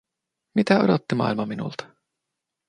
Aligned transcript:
Mitä 0.55 0.79
odotti 0.79 1.15
maailma 1.15 1.45
minulta? 1.45 1.87